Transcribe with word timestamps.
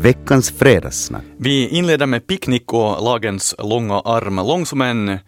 veckans 0.00 0.50
fredagssnack. 0.50 1.22
Vi 1.36 1.68
inleder 1.68 2.06
med 2.06 2.26
picknick 2.26 2.72
och 2.72 3.04
lagens 3.04 3.54
långa 3.58 4.00
arm, 4.00 4.36
lång 4.36 4.66
som 4.66 4.80
en 4.80 5.18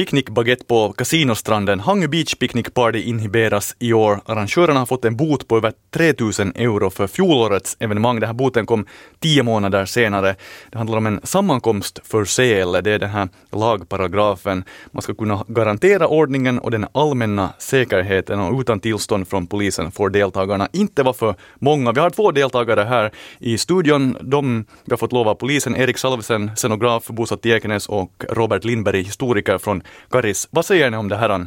Picknickbaguette 0.00 0.64
på 0.64 0.92
kasinostranden 0.92 1.80
Hangö 1.80 2.08
Beach 2.08 2.34
Picnic 2.34 2.66
Party 2.74 3.02
inhiberas 3.02 3.76
i 3.78 3.92
år. 3.92 4.20
Arrangörerna 4.26 4.78
har 4.78 4.86
fått 4.86 5.04
en 5.04 5.16
bot 5.16 5.48
på 5.48 5.56
över 5.56 5.72
3000 5.90 6.52
euro 6.56 6.90
för 6.90 7.06
fjolårets 7.06 7.76
evenemang. 7.80 8.20
Den 8.20 8.26
här 8.26 8.34
boten 8.34 8.66
kom 8.66 8.86
tio 9.18 9.42
månader 9.42 9.84
senare. 9.84 10.36
Det 10.70 10.78
handlar 10.78 10.98
om 10.98 11.06
en 11.06 11.20
sammankomst 11.22 12.00
för 12.04 12.24
sel. 12.24 12.72
Det 12.72 12.90
är 12.90 12.98
den 12.98 13.10
här 13.10 13.28
lagparagrafen. 13.52 14.64
Man 14.90 15.02
ska 15.02 15.14
kunna 15.14 15.44
garantera 15.48 16.08
ordningen 16.08 16.58
och 16.58 16.70
den 16.70 16.86
allmänna 16.92 17.52
säkerheten 17.58 18.40
och 18.40 18.60
utan 18.60 18.80
tillstånd 18.80 19.28
från 19.28 19.46
polisen 19.46 19.92
får 19.92 20.10
deltagarna 20.10 20.68
inte 20.72 21.02
vara 21.02 21.14
för 21.14 21.34
många. 21.58 21.92
Vi 21.92 22.00
har 22.00 22.10
två 22.10 22.30
deltagare 22.30 22.80
här 22.82 23.10
i 23.38 23.58
studion. 23.58 24.16
De 24.20 24.64
vi 24.84 24.92
har 24.92 24.96
fått 24.96 25.12
lov 25.12 25.28
av 25.28 25.34
polisen. 25.34 25.76
Erik 25.76 25.98
Salvesen, 25.98 26.50
scenograf, 26.56 27.06
bosatt 27.06 27.46
i 27.46 27.50
Ekenäs 27.50 27.88
och 27.88 28.24
Robert 28.28 28.64
Lindberg, 28.64 29.02
historiker 29.02 29.58
från 29.58 29.82
Karis. 30.10 30.48
Vad 30.50 30.66
säger 30.66 30.90
ni 30.90 30.96
om 30.96 31.08
det 31.08 31.16
här 31.16 31.46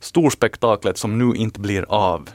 storspektaklet 0.00 0.98
som 0.98 1.18
nu 1.18 1.36
inte 1.36 1.60
blir 1.60 1.84
av? 1.88 2.30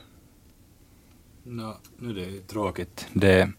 No, 1.44 1.78
nu 1.98 2.10
är 2.10 2.14
det 2.14 2.22
ju 2.22 2.40
tråkigt. 2.40 3.08
Det 3.14 3.32
är 3.32 3.52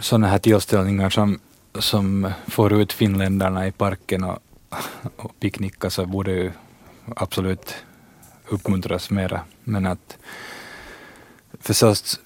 sådana 0.00 0.26
här 0.26 0.38
tillställningar 0.38 1.10
som, 1.10 1.40
som 1.74 2.32
får 2.46 2.72
ut 2.72 2.92
finländarna 2.92 3.66
i 3.66 3.72
parken 3.72 4.24
och, 4.24 4.38
och 5.16 5.40
picknicka 5.40 5.90
så 5.90 6.06
borde 6.06 6.32
ju 6.32 6.52
absolut 7.16 7.74
uppmuntras 8.48 9.10
mera. 9.10 9.40
Men 9.64 9.86
att 9.86 10.18
förstås 11.60 12.20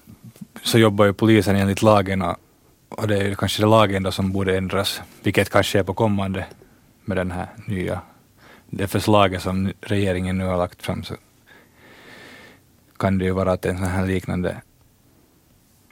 så 0.63 0.77
jobbar 0.77 1.05
ju 1.05 1.13
polisen 1.13 1.55
enligt 1.55 1.81
lagen 1.81 2.21
och 2.21 2.37
och 2.97 3.07
det 3.07 3.17
är 3.17 3.23
ju 3.23 3.35
kanske 3.35 3.63
det 3.63 3.67
lagen 3.67 4.03
då 4.03 4.11
som 4.11 4.31
borde 4.31 4.57
ändras, 4.57 5.01
vilket 5.23 5.49
kanske 5.49 5.79
är 5.79 5.83
på 5.83 5.93
kommande 5.93 6.45
med 7.05 7.17
den 7.17 7.31
här 7.31 7.47
nya, 7.65 8.01
det 8.69 8.87
förslaget 8.87 9.41
som 9.41 9.71
regeringen 9.81 10.37
nu 10.37 10.45
har 10.45 10.57
lagt 10.57 10.81
fram, 10.83 11.03
så 11.03 11.15
kan 12.97 13.17
det 13.17 13.25
ju 13.25 13.31
vara 13.31 13.51
att 13.51 13.65
en 13.65 13.77
sån 13.77 13.87
här 13.87 14.07
liknande, 14.07 14.61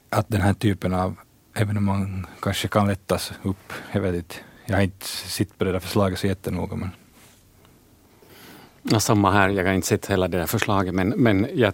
att 0.10 0.30
den 0.30 0.42
här 0.42 0.54
typen 0.54 0.94
av 0.94 1.16
evenemang 1.54 2.26
kanske 2.42 2.68
kan 2.68 2.88
lättas 2.88 3.34
upp. 3.44 3.74
Jag 3.92 4.02
vet 4.02 4.16
inte, 4.16 4.36
jag 4.66 4.76
har 4.76 4.84
inte 4.84 5.06
sett 5.06 5.58
på 5.58 5.64
det 5.64 5.72
där 5.72 5.80
förslaget 5.80 6.20
så 6.20 6.28
jättenoga, 6.28 6.76
men 6.76 6.90
Ja, 8.84 9.00
samma 9.00 9.32
här, 9.32 9.50
jag 9.50 9.66
har 9.66 9.74
inte 9.74 9.88
sett 9.88 10.06
hela 10.06 10.28
det 10.28 10.38
där 10.38 10.46
förslaget 10.46 10.94
men, 10.94 11.10
men 11.10 11.48
jag, 11.54 11.74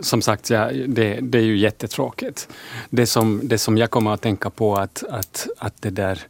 som 0.00 0.22
sagt, 0.22 0.50
ja, 0.50 0.70
det, 0.86 1.18
det 1.22 1.38
är 1.38 1.42
ju 1.42 1.58
jättetråkigt. 1.58 2.48
Det 2.90 3.06
som, 3.06 3.40
det 3.44 3.58
som 3.58 3.78
jag 3.78 3.90
kommer 3.90 4.14
att 4.14 4.20
tänka 4.20 4.50
på 4.50 4.76
att, 4.76 5.04
att, 5.10 5.48
att 5.58 5.82
det 5.82 5.90
där 5.90 6.26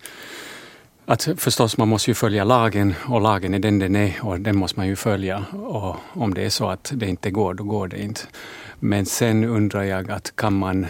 att 1.09 1.29
förstås, 1.37 1.79
man 1.79 1.89
måste 1.89 2.11
ju 2.11 2.15
följa 2.15 2.45
lagen 2.45 2.95
och 3.09 3.21
lagen 3.21 3.55
är 3.55 3.59
den 3.59 3.79
den 3.79 3.97
är 3.97 4.15
och 4.23 4.41
den 4.41 4.57
måste 4.57 4.81
man 4.81 4.87
ju 4.87 4.97
följa. 4.97 5.45
Och 5.53 5.97
om 6.13 6.35
det 6.35 6.45
är 6.45 6.51
så 6.51 6.69
att 6.69 6.93
det 6.95 7.07
inte 7.07 7.31
går, 7.31 7.55
då 7.55 7.65
går 7.65 7.89
det 7.89 8.03
inte. 8.03 8.21
Men 8.81 9.07
sen 9.07 9.45
undrar 9.45 9.83
jag 9.83 10.11
att 10.11 10.37
kan 10.37 10.59
man, 10.59 10.87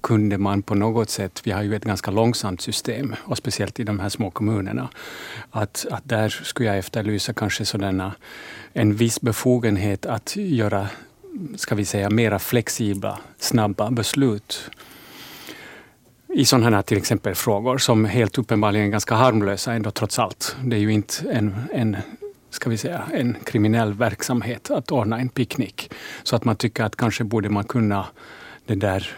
kunde 0.00 0.38
man 0.38 0.62
på 0.62 0.74
något 0.74 1.10
sätt, 1.10 1.40
vi 1.44 1.50
har 1.50 1.62
ju 1.62 1.76
ett 1.76 1.84
ganska 1.84 2.10
långsamt 2.10 2.60
system 2.60 3.14
och 3.24 3.38
speciellt 3.38 3.80
i 3.80 3.84
de 3.84 4.00
här 4.00 4.08
små 4.08 4.30
kommunerna, 4.30 4.88
att, 5.50 5.86
att 5.90 6.02
där 6.08 6.28
skulle 6.28 6.68
jag 6.68 6.78
efterlysa 6.78 7.32
kanske 7.32 7.64
sådana, 7.64 8.14
en 8.72 8.94
viss 8.94 9.20
befogenhet 9.20 10.06
att 10.06 10.36
göra, 10.36 10.88
ska 11.56 11.74
vi 11.74 11.84
säga, 11.84 12.10
mera 12.10 12.38
flexibla, 12.38 13.18
snabba 13.38 13.90
beslut 13.90 14.70
i 16.34 16.44
sådana 16.44 16.76
här 16.76 16.82
till 16.82 16.98
exempel 16.98 17.34
frågor 17.34 17.78
som 17.78 18.04
helt 18.04 18.38
uppenbarligen 18.38 18.86
är 18.86 18.90
ganska 18.90 19.14
harmlösa 19.14 19.72
ändå 19.72 19.90
trots 19.90 20.18
allt. 20.18 20.56
Det 20.64 20.76
är 20.76 20.80
ju 20.80 20.92
inte 20.92 21.30
en, 21.30 21.54
en 21.72 21.96
ska 22.50 22.70
vi 22.70 22.76
säga, 22.76 23.02
en 23.12 23.36
kriminell 23.44 23.94
verksamhet 23.94 24.70
att 24.70 24.90
ordna 24.90 25.18
en 25.18 25.28
picknick. 25.28 25.92
Så 26.22 26.36
att 26.36 26.44
man 26.44 26.56
tycker 26.56 26.84
att 26.84 26.96
kanske 26.96 27.24
borde 27.24 27.48
man 27.48 27.64
kunna 27.64 28.06
det 28.66 28.74
där 28.74 29.08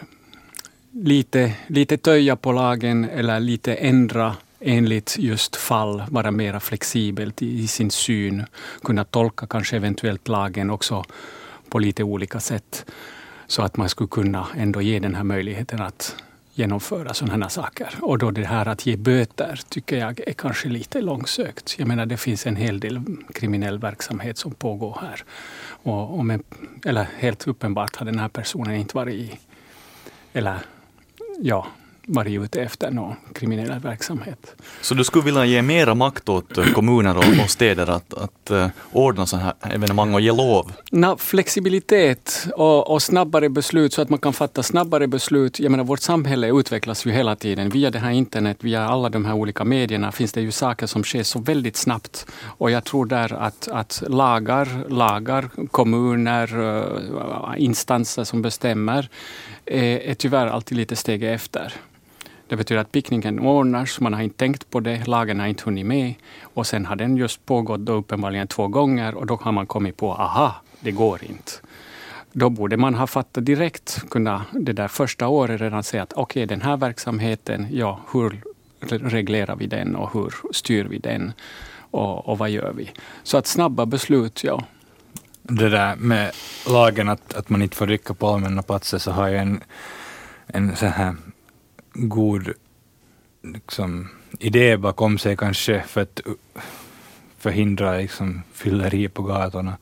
lite, 0.91 1.53
lite 1.67 1.97
töja 1.97 2.35
på 2.35 2.51
lagen 2.51 3.09
eller 3.09 3.39
lite 3.39 3.75
ändra 3.75 4.35
enligt 4.59 5.15
just 5.19 5.55
fall, 5.55 6.03
vara 6.09 6.31
mera 6.31 6.59
flexibelt 6.59 7.41
i, 7.41 7.59
i 7.59 7.67
sin 7.67 7.91
syn, 7.91 8.43
kunna 8.83 9.03
tolka 9.03 9.47
kanske 9.47 9.75
eventuellt 9.75 10.27
lagen 10.27 10.69
också 10.69 11.03
på 11.69 11.79
lite 11.79 12.03
olika 12.03 12.39
sätt. 12.39 12.85
Så 13.47 13.61
att 13.61 13.77
man 13.77 13.89
skulle 13.89 14.07
kunna 14.07 14.47
ändå 14.55 14.81
ge 14.81 14.99
den 14.99 15.15
här 15.15 15.23
möjligheten 15.23 15.81
att 15.81 16.15
genomföra 16.53 17.13
sådana 17.13 17.49
saker. 17.49 17.95
Och 18.01 18.17
då 18.17 18.31
det 18.31 18.45
här 18.45 18.67
att 18.67 18.85
ge 18.85 18.95
böter 18.95 19.59
tycker 19.69 19.97
jag 19.97 20.19
är 20.27 20.33
kanske 20.33 20.69
lite 20.69 21.01
långsökt. 21.01 21.75
Jag 21.79 21.87
menar 21.87 22.05
det 22.05 22.17
finns 22.17 22.47
en 22.47 22.55
hel 22.55 22.79
del 22.79 23.01
kriminell 23.33 23.79
verksamhet 23.79 24.37
som 24.37 24.51
pågår 24.51 24.97
här. 25.01 25.23
Och, 25.67 26.17
och 26.17 26.25
med, 26.25 26.43
eller 26.85 27.07
helt 27.17 27.47
uppenbart 27.47 27.95
har 27.95 28.05
den 28.05 28.19
här 28.19 28.29
personen 28.29 28.75
inte 28.75 28.95
varit 28.95 29.15
i, 29.15 29.39
eller 30.33 30.59
ja, 31.39 31.67
varit 32.07 32.41
ute 32.41 32.61
efter 32.61 32.91
någon 32.91 33.15
kriminell 33.33 33.79
verksamhet. 33.79 34.55
Så 34.81 34.93
du 34.93 35.03
skulle 35.03 35.25
vilja 35.25 35.45
ge 35.45 35.61
mera 35.61 35.95
makt 35.95 36.29
åt 36.29 36.57
eh, 36.57 36.65
kommuner 36.65 37.17
och, 37.17 37.43
och 37.43 37.49
städer 37.49 37.89
att, 37.89 38.13
att 38.13 38.51
uh, 38.51 38.67
ordna 38.91 39.25
sådana 39.25 39.55
här 39.61 39.75
evenemang 39.75 40.13
och 40.13 40.21
ge 40.21 40.31
lov? 40.31 40.71
Na, 40.91 41.17
flexibilitet 41.17 42.47
och, 42.55 42.91
och, 42.91 43.01
snabbare 43.01 43.49
beslut 43.49 43.93
så 43.93 44.01
att 44.01 44.09
man 44.09 44.19
kan 44.19 44.33
fatta 44.33 44.63
snabbare 44.63 45.07
beslut. 45.07 45.59
Jag 45.59 45.71
menar, 45.71 45.83
vårt 45.83 45.99
samhälle 45.99 46.59
utvecklas 46.59 47.05
ju 47.05 47.11
hela 47.11 47.35
tiden. 47.35 47.69
Via 47.69 47.91
det 47.91 47.99
här 47.99 48.11
internet, 48.11 48.57
via 48.59 48.87
alla 48.87 49.09
de 49.09 49.25
här 49.25 49.33
olika 49.33 49.63
medierna 49.63 50.11
finns 50.11 50.33
det 50.33 50.41
ju 50.41 50.51
saker 50.51 50.87
som 50.87 51.03
sker 51.03 51.23
så 51.23 51.39
väldigt 51.39 51.77
snabbt. 51.77 52.25
Och 52.43 52.71
jag 52.71 52.83
tror 52.83 53.05
där 53.05 53.33
att, 53.33 53.67
att 53.67 54.03
lagar, 54.07 54.89
lagar, 54.89 55.49
kommuner, 55.71 56.59
uh, 56.59 57.53
instanser 57.57 58.23
som 58.23 58.41
bestämmer 58.41 59.09
är, 59.65 59.97
är 59.97 60.13
tyvärr 60.13 60.47
alltid 60.47 60.77
lite 60.77 60.95
steg 60.95 61.23
efter. 61.23 61.73
Det 62.53 62.57
betyder 62.57 62.81
att 62.81 62.91
picknicken 62.91 63.39
ordnas, 63.39 63.99
man 63.99 64.13
har 64.13 64.21
inte 64.21 64.37
tänkt 64.37 64.69
på 64.69 64.79
det, 64.79 65.07
lagen 65.07 65.39
har 65.39 65.47
inte 65.47 65.63
hunnit 65.63 65.85
med. 65.85 66.13
Och 66.43 66.67
sen 66.67 66.85
har 66.85 66.95
den 66.95 67.17
just 67.17 67.45
pågått 67.45 67.79
då 67.79 67.93
uppenbarligen 67.93 68.47
två 68.47 68.67
gånger 68.67 69.15
och 69.15 69.25
då 69.25 69.35
har 69.41 69.51
man 69.51 69.65
kommit 69.65 69.97
på, 69.97 70.13
aha, 70.13 70.55
det 70.79 70.91
går 70.91 71.23
inte. 71.23 71.51
Då 72.31 72.49
borde 72.49 72.77
man 72.77 72.95
ha 72.95 73.07
fattat 73.07 73.45
direkt, 73.45 74.09
kunna 74.09 74.45
det 74.51 74.73
där 74.73 74.87
första 74.87 75.27
året 75.27 75.61
redan 75.61 75.83
säga 75.83 76.03
att 76.03 76.13
okej, 76.13 76.21
okay, 76.21 76.45
den 76.45 76.61
här 76.61 76.77
verksamheten, 76.77 77.67
ja, 77.71 77.99
hur 78.11 78.41
reglerar 78.89 79.55
vi 79.55 79.67
den 79.67 79.95
och 79.95 80.13
hur 80.13 80.33
styr 80.51 80.85
vi 80.85 80.97
den? 80.97 81.33
Och, 81.91 82.27
och 82.29 82.37
vad 82.37 82.49
gör 82.49 82.73
vi? 82.73 82.91
Så 83.23 83.37
att 83.37 83.47
snabba 83.47 83.85
beslut, 83.85 84.43
ja. 84.43 84.63
Det 85.41 85.69
där 85.69 85.95
med 85.95 86.31
lagen 86.67 87.09
att, 87.09 87.33
att 87.33 87.49
man 87.49 87.61
inte 87.61 87.77
får 87.77 87.87
dricka 87.87 88.13
på 88.13 88.27
allmänna 88.27 88.61
platser 88.61 88.97
så 88.97 89.11
har 89.11 89.27
jag 89.27 89.41
en, 89.41 89.63
en 90.47 90.75
så 90.75 90.85
här 90.85 91.15
god 91.93 92.53
liksom, 93.41 94.09
idé 94.39 94.77
bakom 94.77 95.17
sig 95.17 95.37
kanske 95.37 95.83
för 95.87 96.01
att 96.01 96.21
uh, 96.27 96.33
förhindra 97.37 97.97
liksom, 97.97 98.41
fylleri 98.53 99.09
på 99.09 99.23
gatorna. 99.23 99.77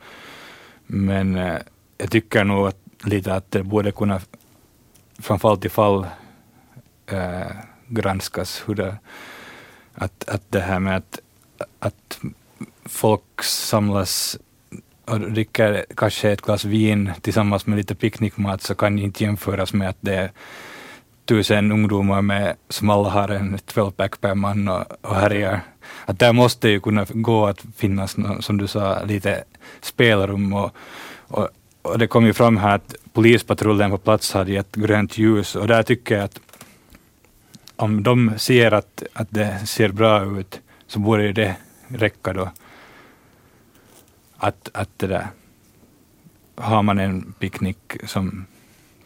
Men 0.85 1.35
eh, 1.35 1.57
jag 1.97 2.11
tycker 2.11 2.43
nog 2.43 2.67
att, 2.67 2.77
lite 3.03 3.33
att 3.33 3.51
det 3.51 3.63
borde 3.63 3.91
kunna 3.91 4.21
från 5.19 5.39
fall 5.39 5.57
till 5.57 5.71
fall 5.71 6.05
eh, 7.07 7.51
granskas 7.87 8.63
hur 8.65 8.75
det, 8.75 8.97
att, 9.93 10.29
att 10.29 10.41
det 10.49 10.59
här 10.59 10.79
med 10.79 10.97
att, 10.97 11.19
att 11.79 12.19
folk 12.85 13.43
samlas 13.43 14.37
och 15.05 15.19
dricker 15.19 15.85
kanske 15.95 16.31
ett 16.31 16.41
glas 16.41 16.65
vin 16.65 17.11
tillsammans 17.21 17.65
med 17.65 17.77
lite 17.77 17.95
picknickmat 17.95 18.61
så 18.61 18.75
kan 18.75 18.99
inte 18.99 19.23
jämföras 19.23 19.73
med 19.73 19.89
att 19.89 19.97
det 20.01 20.15
är 20.15 20.31
tusen 21.25 21.71
ungdomar 21.71 22.21
med, 22.21 22.55
som 22.69 22.89
alla 22.89 23.09
har 23.09 23.29
en 23.29 23.57
12-pack 23.57 24.21
per 24.21 24.35
man 24.35 24.67
och, 24.67 24.85
och 25.01 25.15
härjar. 25.15 25.61
Att 26.05 26.19
där 26.19 26.33
måste 26.33 26.69
ju 26.69 26.79
kunna 26.79 27.05
gå 27.09 27.47
att 27.47 27.65
finnas, 27.75 28.15
som 28.39 28.57
du 28.57 28.67
sa, 28.67 29.03
lite 29.03 29.43
spelrum 29.81 30.53
och, 30.53 30.75
och, 31.27 31.49
och 31.81 31.99
det 31.99 32.07
kom 32.07 32.25
ju 32.25 32.33
fram 32.33 32.57
här 32.57 32.75
att 32.75 32.95
polispatrullen 33.13 33.91
på 33.91 33.97
plats 33.97 34.33
hade 34.33 34.51
gett 34.51 34.75
grönt 34.75 35.17
ljus 35.17 35.55
och 35.55 35.67
där 35.67 35.83
tycker 35.83 36.15
jag 36.15 36.23
att 36.23 36.39
om 37.75 38.03
de 38.03 38.33
ser 38.37 38.71
att, 38.71 39.03
att 39.13 39.27
det 39.29 39.67
ser 39.67 39.89
bra 39.89 40.39
ut 40.39 40.61
så 40.87 40.99
borde 40.99 41.33
det 41.33 41.55
räcka 41.87 42.33
då. 42.33 42.51
Att, 44.37 44.69
att 44.73 44.89
det 44.99 45.07
där, 45.07 45.27
har 46.55 46.83
man 46.83 46.99
en 46.99 47.33
picknick 47.39 47.97
som 48.05 48.45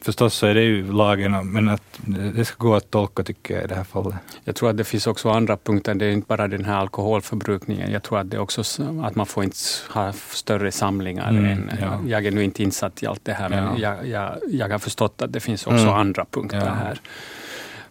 förstås 0.06 0.34
så 0.34 0.48
är 0.48 0.54
det 0.54 0.62
ju 0.62 0.92
lagen, 0.92 1.52
men 1.52 1.70
att 1.70 2.00
det 2.36 2.46
ska 2.46 2.58
gå 2.58 2.76
att 2.76 2.92
tolka 2.92 3.24
tycker 3.24 3.54
jag 3.54 3.64
i 3.64 3.68
det 3.68 3.76
här 3.76 3.84
fallet. 3.84 4.16
Jag 4.44 4.56
tror 4.56 4.70
att 4.70 4.78
det 4.78 4.84
finns 4.84 5.08
också 5.08 5.30
andra 5.30 5.58
punkter. 5.58 5.96
Det 5.96 6.06
är 6.06 6.12
inte 6.12 6.28
bara 6.28 6.48
den 6.48 6.66
här 6.66 6.78
alkoholförbrukningen. 6.78 7.92
Jag 7.92 8.04
tror 8.04 8.20
att 8.20 8.30
det 8.30 8.38
är 8.38 8.42
också 8.42 8.62
att 9.04 9.16
man 9.16 9.26
får 9.26 9.44
inte 9.44 9.58
ha 9.90 10.14
större 10.14 10.72
samlingar. 10.72 11.30
Mm, 11.30 11.46
än, 11.46 11.72
ja. 11.82 12.00
Jag 12.08 12.26
är 12.26 12.32
nu 12.32 12.44
inte 12.44 12.64
insatt 12.64 13.04
i 13.04 13.08
allt 13.08 13.26
det 13.26 13.34
här, 13.34 13.50
men 13.50 13.64
ja. 13.64 13.78
jag, 13.78 14.08
jag, 14.08 14.40
jag 14.50 14.70
har 14.70 14.80
förstått 14.80 15.22
att 15.22 15.34
det 15.34 15.40
finns 15.40 15.68
också 15.68 15.78
mm. 15.78 15.94
andra 15.94 16.26
punkter 16.32 16.58
ja. 16.58 16.74
här. 16.74 17.00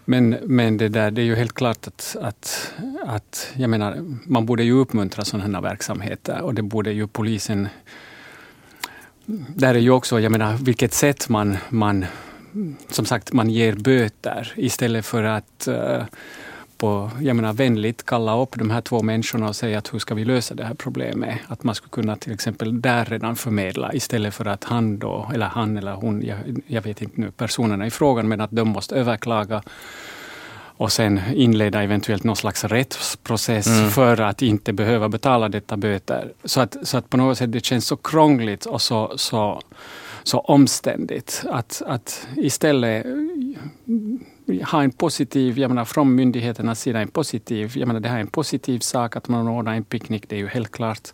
Men, 0.05 0.31
men 0.43 0.77
det, 0.77 0.89
där, 0.89 1.11
det 1.11 1.23
är 1.23 1.25
ju 1.25 1.35
helt 1.35 1.55
klart 1.55 1.87
att, 1.87 2.17
att, 2.23 2.75
att 3.07 3.53
jag 3.57 3.71
menar, 3.71 3.97
man 4.27 4.47
borde 4.47 4.65
ju 4.65 4.73
uppmuntra 4.73 5.25
sådana 5.25 5.57
här 5.57 5.63
verksamheter 5.63 6.41
och 6.41 6.55
det 6.55 6.63
borde 6.63 6.93
ju 6.93 7.07
polisen 7.07 7.69
där 9.27 9.75
är 9.75 9.79
ju 9.79 9.91
också, 9.91 10.21
jag 10.21 10.33
menar, 10.33 10.57
vilket 10.57 10.95
sätt 10.95 11.29
man, 11.29 11.57
man 11.69 12.07
som 12.89 13.05
sagt, 13.05 13.33
man 13.33 13.51
ger 13.51 13.73
böter 13.73 14.53
istället 14.57 15.07
för 15.07 15.23
att 15.23 15.69
uh, 15.69 16.05
på, 16.79 17.11
jag 17.21 17.37
menar, 17.37 17.53
vänligt 17.53 18.07
kalla 18.07 18.43
upp 18.43 18.57
de 18.59 18.71
här 18.71 18.81
två 18.81 19.03
människorna 19.03 19.49
och 19.49 19.57
säga 19.57 19.79
att 19.79 19.95
hur 19.95 19.99
ska 19.99 20.15
vi 20.15 20.25
lösa 20.25 20.55
det 20.55 20.65
här 20.65 20.75
problemet? 20.75 21.39
Att 21.49 21.65
man 21.65 21.75
skulle 21.75 21.91
kunna 21.91 22.17
till 22.17 22.33
exempel 22.33 22.81
där 22.81 23.05
redan 23.05 23.37
förmedla 23.37 23.95
istället 23.95 24.35
för 24.35 24.45
att 24.45 24.65
han 24.65 24.99
då, 24.99 25.31
eller 25.35 25.47
han 25.47 25.77
eller 25.77 25.93
hon, 25.93 26.23
jag, 26.23 26.39
jag 26.67 26.83
vet 26.83 27.03
inte 27.03 27.21
nu 27.21 27.31
personerna 27.31 27.87
i 27.87 27.91
frågan, 27.91 28.29
men 28.29 28.41
att 28.41 28.51
de 28.51 28.69
måste 28.69 28.95
överklaga 28.95 29.63
och 30.77 30.93
sen 30.93 31.21
inleda 31.35 31.83
eventuellt 31.83 32.25
någon 32.25 32.37
slags 32.37 32.65
rättsprocess 32.65 33.67
mm. 33.67 33.91
för 33.91 34.21
att 34.21 34.43
inte 34.43 34.73
behöva 34.73 35.09
betala 35.09 35.49
detta 35.49 35.77
böter. 35.77 36.33
Så 36.45 36.61
att, 36.61 36.77
så 36.83 36.99
att 36.99 37.11
på 37.11 37.17
något 37.17 37.39
sätt 37.39 37.53
det 37.53 37.65
känns 37.65 37.87
så 37.87 37.97
krångligt 37.97 38.67
och 38.67 38.83
så, 38.83 39.13
så, 39.17 39.61
så 40.23 40.39
omständigt 40.39 41.45
att, 41.51 41.83
att 41.87 42.27
istället 42.37 43.07
ha 44.71 44.83
en 44.83 44.91
positiv, 44.91 45.59
jag 45.59 45.69
menar 45.69 45.85
från 45.85 46.15
myndigheternas 46.15 46.81
sida, 46.81 47.01
en 47.01 47.09
positiv, 47.09 47.73
jag 47.75 47.87
menar 47.87 48.01
det 48.01 48.09
här 48.09 48.17
är 48.17 48.21
en 48.21 48.27
positiv 48.27 48.79
sak 48.79 49.17
att 49.17 49.29
man 49.29 49.49
ordnar 49.49 49.75
en 49.75 49.85
picknick, 49.85 50.29
det 50.29 50.37
är 50.37 50.41
ju 50.41 50.49
helt 50.49 50.71
klart. 50.71 51.09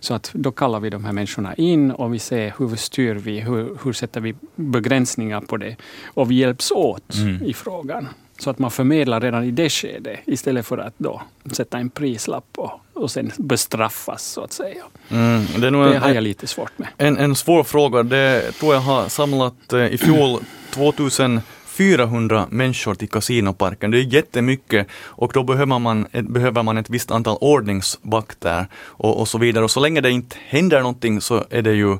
Så 0.00 0.14
att 0.14 0.30
då 0.34 0.52
kallar 0.52 0.80
vi 0.80 0.90
de 0.90 1.04
här 1.04 1.12
människorna 1.12 1.54
in 1.54 1.90
och 1.90 2.14
vi 2.14 2.18
ser 2.18 2.54
hur 2.58 2.76
styr 2.76 3.14
vi, 3.14 3.40
hur, 3.40 3.78
hur 3.84 3.92
sätter 3.92 4.20
vi 4.20 4.34
begränsningar 4.54 5.40
på 5.40 5.56
det 5.56 5.76
och 6.04 6.30
vi 6.30 6.34
hjälps 6.34 6.70
åt 6.70 7.14
mm. 7.14 7.42
i 7.42 7.54
frågan. 7.54 8.08
Så 8.38 8.50
att 8.50 8.58
man 8.58 8.70
förmedlar 8.70 9.20
redan 9.20 9.44
i 9.44 9.50
det 9.50 9.70
skedet 9.70 10.20
istället 10.26 10.66
för 10.66 10.78
att 10.78 10.94
då 10.98 11.22
sätta 11.52 11.78
en 11.78 11.90
prislapp 11.90 12.44
och, 12.56 12.70
och 12.94 13.10
sen 13.10 13.32
bestraffas 13.36 14.22
så 14.22 14.40
att 14.40 14.52
säga. 14.52 14.84
Mm, 15.08 15.46
det, 15.54 15.60
det 15.60 15.66
en, 15.66 16.02
har 16.02 16.10
jag 16.10 16.22
lite 16.22 16.46
svårt 16.46 16.78
med. 16.78 16.88
En, 16.96 17.16
en 17.16 17.36
svår 17.36 17.64
fråga, 17.64 18.02
det 18.02 18.52
tror 18.52 18.74
jag 18.74 18.80
har 18.80 19.08
samlat 19.08 19.72
eh, 19.72 19.86
i 19.86 19.98
fjol 19.98 20.40
2400 20.70 22.46
människor 22.50 22.94
till 22.94 23.08
kasinoparken. 23.08 23.90
Det 23.90 23.98
är 23.98 24.14
jättemycket 24.14 24.86
och 25.04 25.32
då 25.34 25.42
behöver 25.42 25.78
man, 25.78 26.06
behöver 26.12 26.62
man 26.62 26.78
ett 26.78 26.90
visst 26.90 27.10
antal 27.10 27.38
ordningsvakter 27.40 28.66
och, 28.76 29.20
och 29.20 29.28
så 29.28 29.38
vidare. 29.38 29.64
Och 29.64 29.70
så 29.70 29.80
länge 29.80 30.00
det 30.00 30.10
inte 30.10 30.36
händer 30.46 30.80
någonting 30.80 31.20
så 31.20 31.44
är 31.50 31.62
det 31.62 31.72
ju 31.72 31.98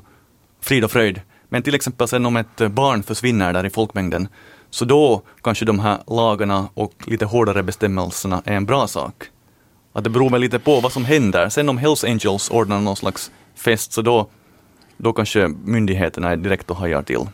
frid 0.61 0.83
och 0.83 0.91
fröjd. 0.91 1.21
Men 1.49 1.63
till 1.63 1.75
exempel 1.75 2.07
sen 2.07 2.25
om 2.25 2.37
ett 2.37 2.57
barn 2.57 3.03
försvinner 3.03 3.53
där 3.53 3.65
i 3.65 3.69
folkmängden 3.69 4.27
så 4.69 4.85
då 4.85 5.21
kanske 5.41 5.65
de 5.65 5.79
här 5.79 5.97
lagarna 6.07 6.69
och 6.73 6.93
lite 7.05 7.25
hårdare 7.25 7.63
bestämmelserna 7.63 8.41
är 8.45 8.53
en 8.53 8.65
bra 8.65 8.87
sak. 8.87 9.23
Att 9.93 10.03
det 10.03 10.09
beror 10.09 10.29
väl 10.29 10.41
lite 10.41 10.59
på 10.59 10.79
vad 10.79 10.91
som 10.91 11.05
händer. 11.05 11.49
Sen 11.49 11.69
om 11.69 11.77
Hells 11.77 12.03
Angels 12.03 12.49
ordnar 12.49 12.79
någon 12.79 12.95
slags 12.95 13.31
fest 13.55 13.93
så 13.93 14.01
då, 14.01 14.27
då 14.97 15.13
kanske 15.13 15.47
myndigheterna 15.47 16.31
är 16.31 16.37
direkt 16.37 16.71
och 16.71 16.77
hajar 16.77 17.03
till. 17.03 17.27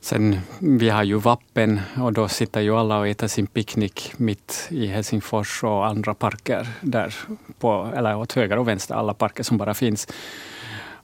Sen, 0.00 0.40
vi 0.58 0.88
har 0.88 1.02
ju 1.02 1.18
vapen 1.18 1.80
och 1.96 2.12
då 2.12 2.28
sitter 2.28 2.60
ju 2.60 2.76
alla 2.76 2.98
och 2.98 3.08
äter 3.08 3.26
sin 3.26 3.46
picknick 3.46 4.12
mitt 4.16 4.68
i 4.70 4.86
Helsingfors 4.86 5.64
och 5.64 5.86
andra 5.86 6.14
parker 6.14 6.68
där, 6.80 7.14
på, 7.58 7.92
eller 7.96 8.16
åt 8.16 8.32
höger 8.32 8.58
och 8.58 8.68
vänster, 8.68 8.94
alla 8.94 9.14
parker 9.14 9.42
som 9.42 9.58
bara 9.58 9.74
finns. 9.74 10.08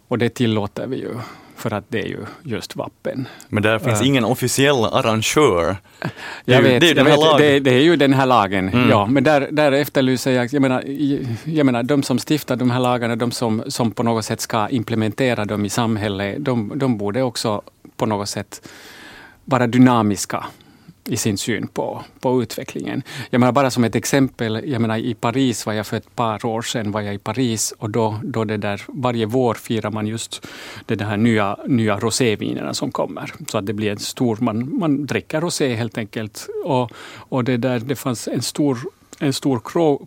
Och 0.08 0.18
det 0.18 0.28
tillåter 0.28 0.86
vi 0.86 0.96
ju 0.96 1.14
för 1.60 1.72
att 1.72 1.84
det 1.88 1.98
är 1.98 2.06
ju 2.06 2.18
just 2.42 2.76
vapen. 2.76 3.28
Men 3.48 3.62
där 3.62 3.78
finns 3.78 4.02
ingen 4.02 4.24
officiell 4.24 4.84
arrangör. 4.84 5.76
Vet, 6.00 6.12
det, 6.44 6.54
är, 6.54 6.56
jag 6.56 7.04
vet 7.04 7.38
det, 7.38 7.60
det, 7.60 7.70
är 7.70 7.82
ju 7.82 7.96
den 7.96 8.12
här 8.12 8.26
lagen. 8.26 8.68
Mm. 8.68 8.90
Ja, 8.90 9.06
men 9.06 9.24
där, 9.24 9.48
där 9.50 9.72
efterlyser 9.72 10.30
jag, 10.30 10.52
jag 10.52 10.62
menar, 10.62 10.84
jag 11.44 11.66
menar, 11.66 11.82
de 11.82 12.02
som 12.02 12.18
stiftar 12.18 12.56
de 12.56 12.70
här 12.70 12.80
lagarna, 12.80 13.16
de 13.16 13.30
som, 13.30 13.62
som 13.66 13.90
på 13.90 14.02
något 14.02 14.24
sätt 14.24 14.40
ska 14.40 14.68
implementera 14.68 15.44
dem 15.44 15.64
i 15.64 15.68
samhället, 15.70 16.36
de, 16.38 16.72
de 16.76 16.98
borde 16.98 17.22
också 17.22 17.62
på 17.96 18.06
något 18.06 18.28
sätt 18.28 18.68
vara 19.44 19.66
dynamiska 19.66 20.44
i 21.08 21.16
sin 21.16 21.38
syn 21.38 21.66
på, 21.66 22.02
på 22.20 22.42
utvecklingen. 22.42 23.02
Jag 23.30 23.40
menar 23.40 23.52
bara 23.52 23.70
som 23.70 23.84
ett 23.84 23.94
exempel, 23.94 24.62
jag 24.66 24.80
menar 24.80 24.98
i 24.98 25.14
Paris 25.14 25.66
var 25.66 25.72
jag 25.72 25.86
för 25.86 25.96
ett 25.96 26.16
par 26.16 26.44
år 26.44 26.62
sedan 26.62 26.92
var 26.92 27.00
jag 27.00 27.14
i 27.14 27.18
Paris 27.18 27.74
och 27.78 27.90
då, 27.90 28.20
då 28.24 28.44
det 28.44 28.56
där, 28.56 28.82
varje 28.88 29.26
vår 29.26 29.54
firar 29.54 29.90
man 29.90 30.06
just 30.06 30.46
de 30.86 31.04
här 31.04 31.16
nya, 31.16 31.56
nya 31.66 31.98
rosévinerna 31.98 32.74
som 32.74 32.92
kommer. 32.92 33.32
Så 33.48 33.58
att 33.58 33.66
det 33.66 33.72
blir 33.72 33.90
en 33.90 33.98
stor, 33.98 34.38
man, 34.40 34.78
man 34.78 35.06
dricker 35.06 35.40
rosé 35.40 35.74
helt 35.74 35.98
enkelt. 35.98 36.46
Och, 36.64 36.92
och 37.16 37.44
det, 37.44 37.56
där, 37.56 37.78
det 37.78 37.96
fanns 37.96 38.28
en 38.28 38.42
stor 38.42 38.78
en 39.22 39.32
stor 39.32 39.60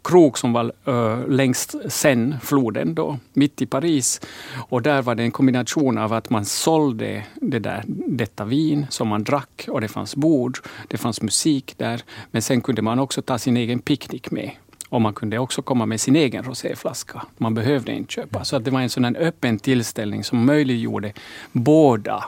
krok 0.03 0.37
som 0.37 0.53
var 0.53 0.71
uh, 0.87 1.27
längst 1.27 1.75
sen 1.87 2.35
floden, 2.41 2.95
då, 2.95 3.17
mitt 3.33 3.61
i 3.61 3.65
Paris. 3.65 4.21
Och 4.69 4.81
där 4.81 5.01
var 5.01 5.15
det 5.15 5.23
en 5.23 5.31
kombination 5.31 5.97
av 5.97 6.13
att 6.13 6.29
man 6.29 6.45
sålde 6.45 7.23
det 7.35 7.59
där, 7.59 7.83
detta 8.07 8.45
vin 8.45 8.85
som 8.89 9.07
man 9.07 9.23
drack 9.23 9.65
och 9.69 9.81
det 9.81 9.87
fanns 9.87 10.15
bord, 10.15 10.57
det 10.87 10.97
fanns 10.97 11.21
musik 11.21 11.73
där. 11.77 12.01
Men 12.31 12.41
sen 12.41 12.61
kunde 12.61 12.81
man 12.81 12.99
också 12.99 13.21
ta 13.21 13.37
sin 13.37 13.57
egen 13.57 13.79
picknick 13.79 14.31
med. 14.31 14.51
Och 14.89 15.01
man 15.01 15.13
kunde 15.13 15.37
också 15.37 15.61
komma 15.61 15.85
med 15.85 16.01
sin 16.01 16.15
egen 16.15 16.43
roséflaska. 16.43 17.21
Man 17.37 17.53
behövde 17.53 17.91
inte 17.91 18.13
köpa. 18.13 18.43
Så 18.43 18.55
att 18.55 18.65
det 18.65 18.71
var 18.71 18.81
en 18.81 18.89
sådan 18.89 19.15
öppen 19.15 19.59
tillställning 19.59 20.23
som 20.23 20.45
möjliggjorde 20.45 21.13
båda 21.51 22.23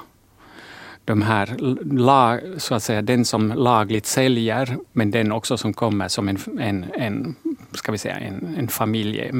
de 1.06 1.22
här, 1.22 1.56
lag, 1.96 2.42
så 2.57 2.75
att 2.75 2.84
säga, 2.84 3.02
den 3.02 3.25
som 3.25 3.52
lagligt 3.52 4.06
säljer, 4.06 4.78
men 4.92 5.12
den 5.12 5.31
också 5.31 5.57
som 5.57 5.74
kommer 5.74 6.07
som 6.07 6.30
en, 6.30 6.38
en, 6.60 6.86
en 6.94 7.36
ska 7.74 7.92
vi 7.92 7.98
säga, 7.98 8.16
en, 8.16 8.56
en 8.57 8.68
familje, 8.68 9.31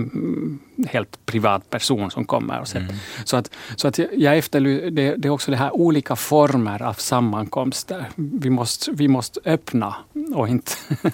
helt 0.88 1.26
privat 1.26 1.70
person 1.70 2.12
som 2.12 2.26
kommer. 2.26 2.60
Och 2.62 2.76
mm. 2.76 2.94
Så 3.24 3.38
att, 3.38 3.50
så 3.76 3.88
att 3.88 4.00
jag 4.00 4.38
efterlyser, 4.38 4.92
det, 4.92 5.16
det, 5.16 5.28
är 5.28 5.30
också 5.30 5.52
det 5.52 5.58
här 5.58 5.76
olika 5.76 6.16
former 6.16 6.82
av 6.82 6.94
sammankomster. 6.94 8.06
Vi 8.16 8.50
måste, 8.50 8.92
vi 8.92 9.08
måste 9.08 9.40
öppna 9.46 9.96
och 10.36 10.48
inte... 10.48 10.72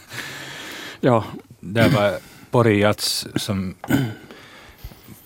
ja. 0.99 1.23
Det 1.59 1.87
var 1.87 2.13
Porijats 2.51 3.27
som 3.35 3.75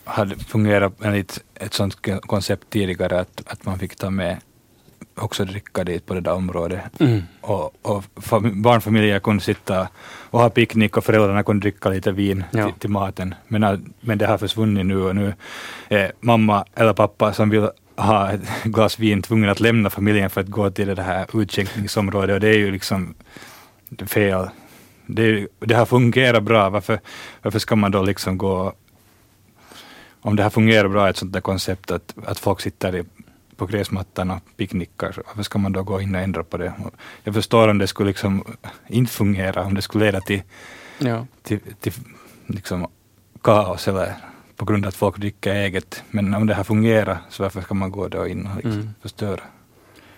hade 0.04 0.36
fungerat 0.36 0.94
enligt 1.04 1.44
ett 1.56 1.74
sådant 1.74 2.22
koncept 2.22 2.69
tidigare, 2.69 3.19
att, 3.19 3.42
att 3.45 3.66
man 3.66 3.80
fick 3.80 3.95
ta 3.95 4.10
med 4.10 4.38
också 5.15 5.45
dricka 5.45 5.84
dit 5.84 6.05
på 6.05 6.13
det 6.13 6.22
där 6.22 6.34
området. 6.34 7.00
Mm. 7.00 7.24
Och, 7.41 7.75
och 7.81 8.03
barnfamiljer 8.53 9.19
kunde 9.19 9.43
sitta 9.43 9.88
och 10.29 10.39
ha 10.39 10.50
picknick 10.50 10.98
och 10.98 11.03
föräldrarna 11.03 11.43
kunde 11.43 11.62
dricka 11.62 11.89
lite 11.89 12.12
vin 12.12 12.43
ja. 12.51 12.65
till, 12.65 12.79
till, 12.79 12.89
maten. 12.89 13.36
Men, 13.48 13.93
men 14.00 14.17
det 14.17 14.25
har 14.25 14.38
försvunnit 14.38 14.86
nu 14.86 15.01
och 15.01 15.15
nu 15.15 15.34
är 15.89 16.12
mamma 16.19 16.65
eller 16.75 16.93
pappa 16.93 17.34
som 17.34 17.50
vill 17.50 17.69
ha 17.95 18.31
ett 18.31 18.41
glas 18.63 19.00
vin 19.00 19.22
tvungen 19.22 19.50
att 19.50 19.60
lämna 19.60 19.89
familjen 19.89 20.29
för 20.29 20.41
att 20.41 20.48
gå 20.48 20.69
till 20.69 20.95
det 20.95 21.01
här 21.01 21.41
utskänkningsområdet 21.41 22.34
och 22.34 22.39
det 22.39 22.50
är 22.50 22.57
ju 22.57 22.72
liksom 22.72 23.15
fel. 24.07 24.50
Det, 25.07 25.48
det 25.60 25.75
har 25.75 25.86
fungerat 25.86 26.43
bra, 26.43 26.69
varför, 26.69 27.00
varför 27.41 27.60
ska 27.60 27.75
man 27.75 27.91
då 27.91 28.03
liksom 28.03 28.38
gå 28.38 28.74
om 30.25 30.36
det 30.36 30.43
här 30.43 30.50
fungerar 30.50 30.88
bra, 30.88 31.10
ett 31.10 31.17
sånt 31.17 31.34
där 31.34 31.41
koncept 31.41 31.91
att, 31.91 32.15
att 32.25 32.39
folk 32.39 32.62
sitter 32.62 32.95
i 32.95 33.03
på 33.57 33.65
gräsmattan 33.65 34.31
och 34.31 34.39
picknickar, 34.57 35.21
varför 35.25 35.43
ska 35.43 35.59
man 35.59 35.71
då 35.71 35.83
gå 35.83 36.01
in 36.01 36.15
och 36.15 36.21
ändra 36.21 36.43
på 36.43 36.57
det? 36.57 36.74
Jag 37.24 37.33
förstår 37.33 37.67
om 37.67 37.77
det 37.77 37.88
skulle 37.88 38.07
liksom 38.07 38.43
inte 38.88 39.12
fungera, 39.12 39.63
om 39.63 39.74
det 39.74 39.81
skulle 39.81 40.05
leda 40.05 40.21
till, 40.21 40.43
ja. 41.00 41.25
till, 41.43 41.59
till 41.79 41.93
liksom 42.47 42.88
kaos 43.41 43.88
eller 43.88 44.15
på 44.55 44.65
grund 44.65 44.85
av 44.85 44.89
att 44.89 44.95
folk 44.95 45.17
dricker 45.17 45.55
eget. 45.55 46.03
Men 46.12 46.33
om 46.33 46.47
det 46.47 46.53
här 46.53 46.63
fungerar, 46.63 47.17
så 47.29 47.43
varför 47.43 47.62
ska 47.62 47.74
man 47.74 47.91
gå 47.91 48.07
då 48.07 48.27
in 48.27 48.47
och 48.47 48.55
liksom 48.55 48.71
mm. 48.71 48.93
förstöra? 49.01 49.41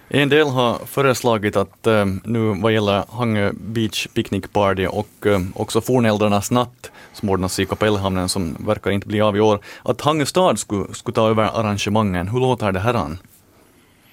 En 0.10 0.30
del 0.30 0.48
har 0.48 0.86
föreslagit 0.86 1.56
att 1.56 1.88
eh, 1.88 2.06
nu 2.24 2.62
vad 2.62 2.74
gäller 2.74 3.04
Hangö 3.10 3.52
Beach 3.54 4.08
Picnic 4.14 4.44
Party 4.54 4.88
och 4.88 5.26
eh, 5.26 5.42
också 5.54 5.82
Fornäldrarnas 5.82 6.52
natt 6.52 6.92
som 7.14 7.30
ordnas 7.30 7.60
i 7.60 7.66
Kapellhamnen 7.66 8.30
som 8.30 8.56
verkar 8.60 8.92
inte 8.92 9.08
bli 9.08 9.22
av 9.22 9.38
i 9.38 9.40
år, 9.40 9.60
att 9.84 10.02
Hangö 10.02 10.26
stad 10.26 10.60
skulle, 10.60 10.94
skulle 10.94 11.16
ta 11.16 11.30
över 11.30 11.44
arrangemangen. 11.44 12.28
Hur 12.28 12.40
låter 12.40 12.72
det 12.72 12.80
här? 12.80 12.94
An? 12.94 13.18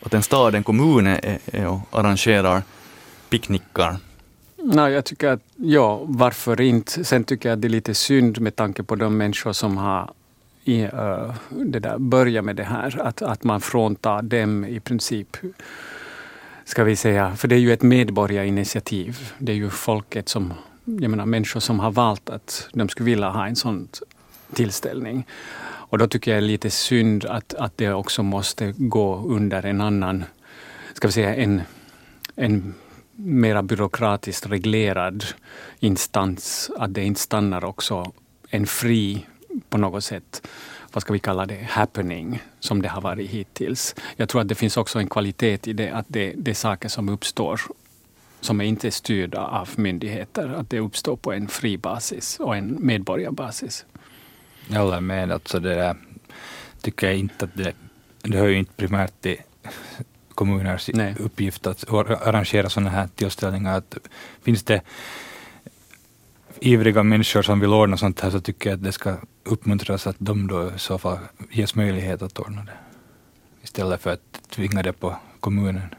Att 0.02 0.14
en 0.14 0.22
stad, 0.22 0.54
en 0.54 0.64
kommun 0.64 1.06
är, 1.06 1.38
är 1.46 1.68
och 1.68 1.80
arrangerar 1.90 2.62
picknickar. 3.28 3.96
Nej, 4.56 4.92
jag 4.92 5.04
tycker 5.04 5.28
att, 5.28 5.40
ja, 5.56 6.00
varför 6.04 6.60
inte? 6.60 7.04
Sen 7.04 7.24
tycker 7.24 7.48
jag 7.48 7.56
att 7.56 7.62
det 7.62 7.68
är 7.68 7.70
lite 7.70 7.94
synd 7.94 8.40
med 8.40 8.56
tanke 8.56 8.82
på 8.82 8.96
de 8.96 9.16
människor 9.16 9.52
som 9.52 9.76
har 9.76 10.10
i, 10.64 10.84
uh, 10.84 11.34
det 11.50 11.78
där, 11.78 11.98
börja 11.98 12.42
med 12.42 12.56
det 12.56 12.64
här, 12.64 13.00
att, 13.00 13.22
att 13.22 13.44
man 13.44 13.60
fråntar 13.60 14.22
dem 14.22 14.64
i 14.64 14.80
princip 14.80 15.36
ska 16.64 16.84
vi 16.84 16.96
säga, 16.96 17.36
för 17.36 17.48
det 17.48 17.54
är 17.54 17.58
ju 17.58 17.72
ett 17.72 17.82
medborgarinitiativ. 17.82 19.32
Det 19.38 19.52
är 19.52 19.56
ju 19.56 19.70
folket 19.70 20.28
som, 20.28 20.54
jag 20.84 21.10
menar 21.10 21.26
människor 21.26 21.60
som 21.60 21.80
har 21.80 21.90
valt 21.90 22.30
att 22.30 22.68
de 22.72 22.88
skulle 22.88 23.06
vilja 23.06 23.28
ha 23.28 23.46
en 23.46 23.56
sån 23.56 23.88
tillställning. 24.52 25.26
Och 25.94 25.98
då 25.98 26.06
tycker 26.06 26.30
jag 26.30 26.42
det 26.42 26.46
är 26.46 26.48
lite 26.48 26.70
synd 26.70 27.24
att, 27.24 27.54
att 27.54 27.76
det 27.76 27.92
också 27.92 28.22
måste 28.22 28.74
gå 28.76 29.16
under 29.26 29.66
en 29.66 29.80
annan, 29.80 30.24
ska 30.94 31.08
vi 31.08 31.12
säga 31.12 31.34
en, 31.34 31.62
en 32.36 32.74
mera 33.16 33.62
byråkratiskt 33.62 34.46
reglerad 34.46 35.24
instans, 35.80 36.70
att 36.78 36.94
det 36.94 37.04
inte 37.04 37.20
stannar 37.20 37.64
också 37.64 38.12
en 38.48 38.66
fri, 38.66 39.26
på 39.68 39.78
något 39.78 40.04
sätt, 40.04 40.46
vad 40.92 41.02
ska 41.02 41.12
vi 41.12 41.18
kalla 41.18 41.46
det, 41.46 41.68
happening, 41.70 42.42
som 42.60 42.82
det 42.82 42.88
har 42.88 43.00
varit 43.00 43.30
hittills. 43.30 43.94
Jag 44.16 44.28
tror 44.28 44.40
att 44.40 44.48
det 44.48 44.54
finns 44.54 44.76
också 44.76 44.98
en 44.98 45.08
kvalitet 45.08 45.58
i 45.64 45.72
det, 45.72 45.90
att 45.90 46.06
det, 46.08 46.34
det 46.36 46.50
är 46.50 46.54
saker 46.54 46.88
som 46.88 47.08
uppstår 47.08 47.60
som 48.44 48.60
är 48.60 48.64
inte 48.64 48.86
är 48.86 48.90
styrda 48.90 49.40
av 49.40 49.70
myndigheter, 49.76 50.48
att 50.48 50.70
det 50.70 50.80
uppstår 50.80 51.16
på 51.16 51.32
en 51.32 51.48
fri 51.48 51.78
basis 51.78 52.40
och 52.40 52.56
en 52.56 52.76
medborgarbasis. 52.80 53.84
Jag 54.68 54.80
håller 54.80 55.00
med. 55.00 55.32
Alltså 55.32 55.60
det 55.60 55.74
där, 55.74 55.96
tycker 56.80 57.06
jag 57.06 57.16
inte 57.16 57.44
att 57.44 57.54
det, 57.54 57.72
det 58.22 58.38
hör 58.38 58.46
ju 58.46 58.58
inte 58.58 58.72
primärt 58.72 59.20
till 59.20 59.36
kommuners 60.34 60.90
Nej. 60.94 61.14
uppgift 61.18 61.66
att 61.66 61.92
arrangera 61.92 62.70
sådana 62.70 62.90
här 62.90 63.08
tillställningar. 63.14 63.78
Att 63.78 63.96
finns 64.42 64.62
det 64.62 64.82
ivriga 66.64 67.02
människor 67.02 67.42
som 67.42 67.60
vill 67.60 67.72
ordna 67.72 67.96
sånt 67.96 68.20
här 68.20 68.30
så 68.30 68.40
tycker 68.40 68.70
jag 68.70 68.76
att 68.76 68.82
det 68.82 68.92
ska 68.92 69.16
uppmuntras 69.44 70.06
att 70.06 70.16
de 70.18 70.46
då 70.46 70.66
i 70.76 70.78
så 70.78 70.98
fall 70.98 71.18
ges 71.50 71.74
möjlighet 71.74 72.22
att 72.22 72.38
ordna 72.38 72.64
det. 72.64 72.72
Istället 73.62 74.02
för 74.02 74.12
att 74.12 74.50
tvinga 74.50 74.82
det 74.82 74.92
på 74.92 75.16
kommunen. 75.40 75.94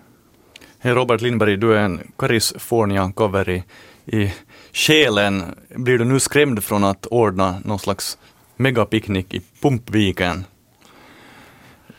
Hej 0.80 0.94
Robert 0.94 1.22
Lindberg, 1.22 1.58
du 1.58 1.78
är 1.78 1.82
en 1.82 2.12
California-cover 2.18 3.50
i, 3.50 3.64
i 4.06 4.34
själen. 4.74 5.44
Blir 5.76 5.98
du 5.98 6.06
nu 6.06 6.20
skrämd 6.20 6.64
från 6.64 6.84
att 6.84 7.06
ordna 7.06 7.60
någon 7.66 7.80
slags 7.80 8.18
megapicknick 8.56 9.34
i 9.34 9.42
Pumpviken? 9.62 10.46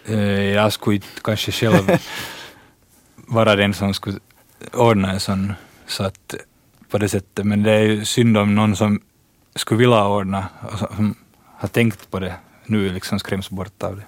Eh, 0.06 0.42
jag 0.42 0.72
skulle 0.72 1.00
kanske 1.22 1.52
själv 1.52 1.90
vara 3.16 3.56
den 3.56 3.74
som 3.74 3.94
skulle 3.94 4.18
ordna 4.72 5.12
en 5.12 5.20
sån, 5.20 5.52
så 5.86 6.04
att 6.04 6.34
på 6.90 6.98
det 6.98 7.08
sättet, 7.08 7.46
men 7.46 7.62
det 7.62 7.72
är 7.72 7.82
ju 7.82 8.04
synd 8.04 8.36
om 8.36 8.54
någon 8.54 8.76
som 8.76 9.00
skulle 9.54 9.78
vilja 9.78 10.04
ordna 10.04 10.48
och 10.72 10.78
som 10.78 11.14
har 11.56 11.68
tänkt 11.68 12.10
på 12.10 12.18
det 12.18 12.34
nu 12.66 12.92
liksom 12.92 13.18
skräms 13.18 13.50
bort 13.50 13.82
av 13.82 13.96
det. 13.96 14.02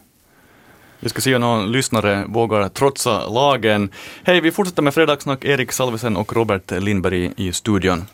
Vi 1.00 1.08
ska 1.08 1.20
se 1.20 1.34
om 1.34 1.40
någon 1.40 1.72
lyssnare 1.72 2.24
vågar 2.28 2.68
trotsa 2.68 3.28
lagen. 3.28 3.90
Hej, 4.24 4.40
vi 4.40 4.52
fortsätter 4.52 4.82
med 4.82 4.94
Fredagssnack. 4.94 5.44
Erik 5.44 5.72
Salvesen 5.72 6.16
och 6.16 6.32
Robert 6.32 6.70
Lindberg 6.70 7.32
i 7.36 7.52
studion. 7.52 8.04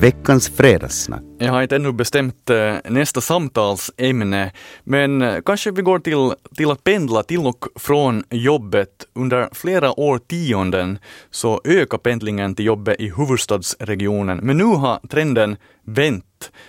Veckans 0.00 0.48
fredagssnack. 0.48 1.22
Jag 1.38 1.52
har 1.52 1.62
inte 1.62 1.76
ännu 1.76 1.92
bestämt 1.92 2.50
eh, 2.50 2.74
nästa 2.84 3.20
samtalsämne, 3.20 4.52
men 4.84 5.22
eh, 5.22 5.40
kanske 5.46 5.70
vi 5.70 5.82
går 5.82 5.98
till, 5.98 6.32
till 6.56 6.70
att 6.70 6.84
pendla 6.84 7.22
till 7.22 7.38
och 7.38 7.64
från 7.76 8.24
jobbet. 8.30 9.06
Under 9.14 9.48
flera 9.52 10.00
årtionden 10.00 10.98
så 11.30 11.60
ökar 11.64 11.98
pendlingen 11.98 12.54
till 12.54 12.64
jobbet 12.64 13.00
i 13.00 13.12
huvudstadsregionen, 13.16 14.38
men 14.38 14.58
nu 14.58 14.64
har 14.64 15.08
trenden 15.08 15.56
vänt. 15.84 16.24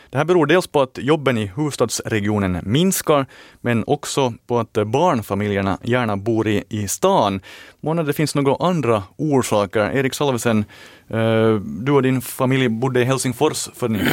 Det 0.10 0.18
här 0.18 0.26
beror 0.26 0.46
dels 0.46 0.68
på 0.68 0.82
att 0.82 0.98
jobben 0.98 1.38
i 1.38 1.52
huvudstadsregionen 1.56 2.60
minskar, 2.64 3.26
men 3.62 3.84
också 3.88 4.34
på 4.48 4.60
att 4.60 4.74
barnfamiljerna 4.74 5.78
gärna 5.84 6.18
bor 6.18 6.48
i, 6.48 6.64
i 6.70 6.88
stan. 6.88 7.42
Månne 7.82 8.04
det 8.04 8.14
finns 8.14 8.36
några 8.36 8.68
andra 8.68 9.04
orsaker. 9.18 9.80
Erik 9.80 10.14
Salvesen, 10.14 10.66
eh, 11.08 11.56
du 11.56 11.92
och 11.92 12.04
din 12.04 12.22
familj 12.22 12.70
bodde 12.70 13.02
i 13.02 13.04
Helsingfors 13.04 13.70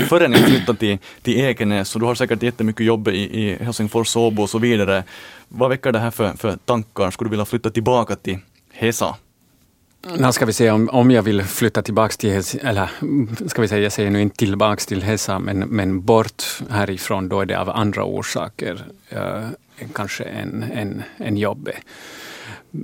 före 0.08 0.28
ni 0.28 0.36
flyttade 0.36 0.78
till, 0.78 0.98
till 1.22 1.40
Ekenäs, 1.40 1.88
så 1.88 1.98
du 1.98 2.04
har 2.04 2.14
säkert 2.14 2.42
jättemycket 2.42 2.86
jobb 2.86 3.08
i, 3.08 3.42
i 3.42 3.64
Helsingfors, 3.64 4.16
Åbo 4.16 4.42
och 4.42 4.50
så 4.50 4.58
vidare. 4.58 5.04
Vad 5.48 5.70
väcker 5.70 5.92
det 5.92 5.98
här 5.98 6.10
för, 6.10 6.32
för 6.32 6.56
tankar? 6.56 7.10
Skulle 7.10 7.28
du 7.28 7.30
vilja 7.30 7.44
flytta 7.44 7.70
tillbaka 7.70 8.16
till 8.16 8.38
Hesa? 8.72 9.16
Mm. 10.06 10.20
När 10.20 10.32
ska 10.32 10.46
vi 10.46 10.52
se 10.52 10.70
om, 10.70 10.88
om 10.88 11.10
jag 11.10 11.22
vill 11.22 11.42
flytta 11.42 11.82
tillbaka 11.82 12.12
till, 12.12 12.42
eller 12.62 12.90
ska 13.48 13.62
vi 13.62 13.68
säga, 13.68 13.82
jag 13.82 13.92
säger 13.92 14.10
nu 14.10 14.22
inte 14.22 14.36
tillbaka 14.36 14.80
till 14.80 15.02
Hesa, 15.02 15.38
men, 15.38 15.58
men 15.58 16.00
bort 16.00 16.42
härifrån, 16.70 17.28
då 17.28 17.40
är 17.40 17.46
det 17.46 17.60
av 17.60 17.70
andra 17.70 18.04
orsaker, 18.04 18.84
uh, 19.12 19.48
kanske 19.92 20.24
en, 20.24 20.62
en, 20.62 21.02
en 21.16 21.36
jobb 21.36 21.68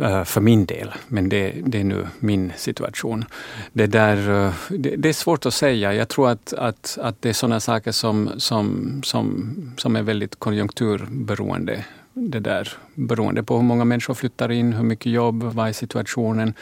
eh, 0.01 0.25
för 0.25 0.41
min 0.41 0.67
del, 0.67 0.93
men 1.09 1.29
det, 1.29 1.55
det, 1.67 1.81
är 1.81 1.85
nu 1.85 2.07
min 2.19 2.53
situation. 2.57 3.25
Det, 3.73 3.87
där, 3.87 4.47
eh, 4.47 4.55
det, 4.69 4.97
det, 4.97 5.09
är 5.09 5.13
svårt 5.13 5.47
att 5.47 5.55
säga. 5.55 5.95
Jag 5.95 6.09
tror 6.09 6.31
att, 6.31 6.53
att, 6.53 6.99
att 7.01 7.23
det 7.23 7.29
är 7.29 7.33
sådana 7.33 7.61
saker 7.61 7.93
som, 7.93 8.31
som, 8.37 9.01
som, 9.05 9.55
som 9.77 9.97
är 9.97 10.03
väldigt 10.03 10.39
konjunkturberoende 10.39 11.85
det 12.15 12.41
där 12.41 12.69
beroende 12.95 13.43
på 13.43 13.57
hur 13.57 13.63
många 13.63 13.85
människor 13.85 14.15
flyttar 14.15 14.53
in, 14.53 14.73
hur 14.73 14.85
mycket 14.85 15.13
jobb, 15.13 15.43
vad 15.43 15.69
är 15.69 15.73
situationen. 15.73 16.55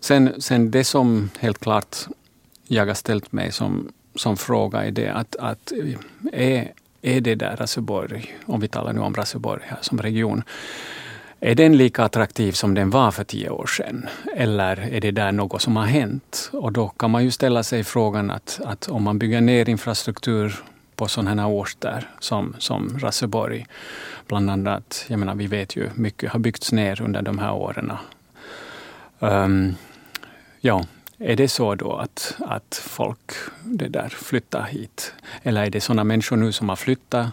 Sen, 0.00 0.32
sen 0.38 0.70
det 0.70 0.84
som 0.84 1.30
helt 1.38 1.58
klart 1.58 1.96
jag 2.66 2.86
har 2.86 2.94
ställt 2.94 3.32
mig 3.32 3.52
som, 3.52 3.92
som 4.14 4.36
fråga 4.36 4.84
är 4.84 4.90
det 4.90 5.08
att, 5.08 5.36
att 5.36 5.72
är, 6.32 6.72
är 7.02 7.20
det 7.20 7.34
där 7.34 7.56
Raseborg, 7.56 8.36
om 8.46 8.60
vi 8.60 8.68
talar 8.68 8.92
nu 8.92 9.00
om 9.00 9.14
Raseborg 9.14 9.62
här 9.66 9.78
som 9.80 9.98
region, 9.98 10.42
är 11.40 11.54
den 11.54 11.76
lika 11.76 12.04
attraktiv 12.04 12.52
som 12.52 12.74
den 12.74 12.90
var 12.90 13.10
för 13.10 13.24
tio 13.24 13.50
år 13.50 13.66
sedan? 13.66 14.08
Eller 14.36 14.76
är 14.92 15.00
det 15.00 15.10
där 15.10 15.32
något 15.32 15.62
som 15.62 15.76
har 15.76 15.86
hänt? 15.86 16.50
Och 16.52 16.72
då 16.72 16.88
kan 16.88 17.10
man 17.10 17.24
ju 17.24 17.30
ställa 17.30 17.62
sig 17.62 17.84
frågan 17.84 18.30
att, 18.30 18.60
att 18.64 18.88
om 18.88 19.02
man 19.02 19.18
bygger 19.18 19.40
ner 19.40 19.68
infrastruktur 19.68 20.54
på 20.98 21.08
sådana 21.08 21.42
här 21.42 21.50
orter 21.50 22.08
som, 22.18 22.54
som 22.58 22.98
Raseborg. 22.98 23.66
Bland 24.26 24.50
annat, 24.50 25.04
jag 25.08 25.18
menar, 25.18 25.34
vi 25.34 25.46
vet 25.46 25.76
ju 25.76 25.90
mycket 25.94 26.30
har 26.30 26.38
byggts 26.38 26.72
ner 26.72 27.02
under 27.02 27.22
de 27.22 27.38
här 27.38 27.52
åren. 27.52 27.92
Um, 29.18 29.74
ja, 30.60 30.84
är 31.18 31.36
det 31.36 31.48
så 31.48 31.74
då 31.74 31.96
att, 31.96 32.36
att 32.38 32.82
folk 32.84 33.32
det 33.64 33.88
där 33.88 34.08
flyttar 34.08 34.62
hit? 34.62 35.14
Eller 35.42 35.64
är 35.64 35.70
det 35.70 35.80
sådana 35.80 36.04
människor 36.04 36.36
nu 36.36 36.52
som 36.52 36.68
har 36.68 36.76
flyttat, 36.76 37.26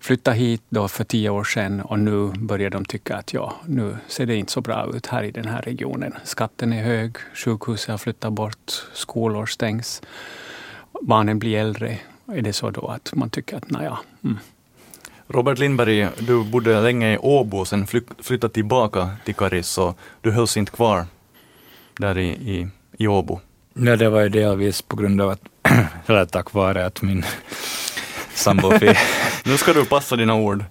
flyttat 0.00 0.34
hit 0.34 0.62
då 0.68 0.88
för 0.88 1.04
tio 1.04 1.30
år 1.30 1.44
sedan 1.44 1.80
och 1.80 1.98
nu 1.98 2.28
börjar 2.28 2.70
de 2.70 2.84
tycka 2.84 3.16
att 3.16 3.34
ja, 3.34 3.54
nu 3.66 3.96
ser 4.06 4.26
det 4.26 4.36
inte 4.36 4.52
så 4.52 4.60
bra 4.60 4.90
ut 4.94 5.06
här 5.06 5.22
i 5.22 5.30
den 5.30 5.48
här 5.48 5.62
regionen. 5.62 6.14
Skatten 6.24 6.72
är 6.72 6.82
hög, 6.82 7.16
sjukhuset 7.34 7.88
har 7.88 7.98
flyttat 7.98 8.32
bort, 8.32 8.72
skolor 8.92 9.46
stängs, 9.46 10.02
barnen 11.02 11.38
blir 11.38 11.58
äldre 11.58 11.98
är 12.32 12.42
det 12.42 12.52
så 12.52 12.70
då 12.70 12.86
att 12.86 13.14
man 13.14 13.30
tycker 13.30 13.56
att 13.56 13.70
naja. 13.70 13.98
Mm. 14.24 14.38
Robert 15.28 15.58
Lindberg, 15.58 16.08
du 16.18 16.44
bodde 16.44 16.80
länge 16.80 17.14
i 17.14 17.18
Åbo, 17.18 17.64
sen 17.64 17.86
flyttade 18.22 18.54
tillbaka 18.54 19.10
till 19.24 19.34
Karis 19.34 19.78
och 19.78 19.98
du 20.20 20.30
hölls 20.30 20.56
inte 20.56 20.72
kvar 20.72 21.06
där 21.98 22.18
i, 22.18 22.28
i, 22.28 22.68
i 22.98 23.06
Åbo. 23.06 23.40
Ja, 23.74 23.96
det 23.96 24.08
var 24.08 24.20
ju 24.20 24.28
delvis 24.28 24.82
på 24.82 24.96
grund 24.96 25.20
av 25.20 25.30
att, 25.30 25.40
eller 26.06 26.24
tack 26.24 26.52
vare 26.52 26.86
att 26.86 27.02
min 27.02 27.24
sambo 28.34 28.70
fick... 28.78 28.96
nu 29.44 29.56
ska 29.56 29.72
du 29.72 29.84
passa 29.84 30.16
dina 30.16 30.34
ord. 30.34 30.64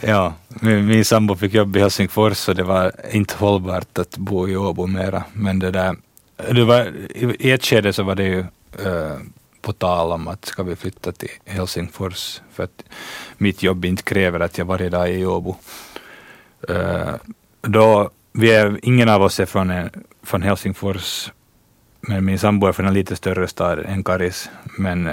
Ja, 0.00 0.34
min, 0.48 0.86
min 0.86 1.04
sambo 1.04 1.36
fick 1.36 1.54
jobb 1.54 1.76
i 1.76 1.80
Helsingfors 1.80 2.48
och 2.48 2.54
det 2.54 2.62
var 2.62 2.92
inte 3.10 3.34
hållbart 3.36 3.98
att 3.98 4.16
bo 4.16 4.48
i 4.48 4.56
Åbo 4.56 4.86
mera. 4.86 5.24
Men 5.32 5.58
det 5.58 5.70
där, 5.70 5.96
det 6.50 6.64
var, 6.64 6.92
i 7.38 7.50
ett 7.50 7.64
skede 7.64 7.92
så 7.92 8.02
var 8.02 8.14
det 8.14 8.24
ju 8.24 8.38
uh, 8.86 9.18
på 9.64 9.72
tal 9.72 10.12
om 10.12 10.28
att 10.28 10.44
ska 10.44 10.62
vi 10.62 10.76
flytta 10.76 11.12
till 11.12 11.30
Helsingfors 11.44 12.40
för 12.52 12.64
att 12.64 12.84
mitt 13.38 13.62
jobb 13.62 13.84
inte 13.84 14.02
kräver 14.02 14.40
att 14.40 14.58
jag 14.58 14.64
varje 14.64 14.88
dag 14.88 15.08
är 15.08 15.12
i 15.12 15.26
Åbo. 15.26 15.56
Uh, 16.70 17.14
då, 17.60 18.10
vi 18.32 18.52
är, 18.52 18.80
ingen 18.82 19.08
av 19.08 19.22
oss 19.22 19.40
är 19.40 19.46
från, 19.46 19.70
en, 19.70 19.90
från 20.22 20.42
Helsingfors, 20.42 21.32
men 22.00 22.24
min 22.24 22.38
sambo 22.38 22.66
är 22.66 22.72
från 22.72 22.86
en 22.86 22.94
lite 22.94 23.16
större 23.16 23.48
stad 23.48 23.78
än 23.78 24.04
Karis. 24.04 24.50
Men 24.78 25.12